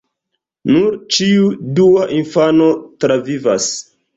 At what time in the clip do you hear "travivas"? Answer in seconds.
3.07-3.73